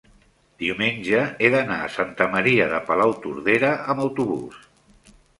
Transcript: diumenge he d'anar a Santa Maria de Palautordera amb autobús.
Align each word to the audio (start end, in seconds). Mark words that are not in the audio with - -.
diumenge 0.61 1.17
he 1.25 1.49
d'anar 1.55 1.75
a 1.87 1.91
Santa 1.95 2.27
Maria 2.35 2.65
de 2.71 2.79
Palautordera 2.87 3.69
amb 3.95 4.03
autobús. 4.07 4.57